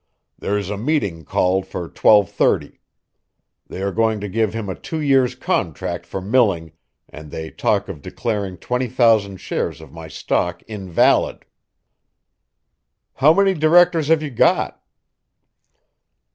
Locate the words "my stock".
9.93-10.63